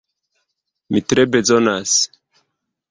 [0.95, 1.97] Mi tre bezonas!